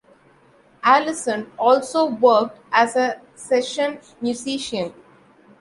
[0.83, 4.91] Allison also worked as a session musician.